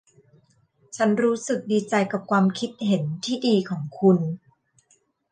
[0.95, 4.17] ฉันรู้สึกดีใจกับความคิดเห็นที่ดีของคุณ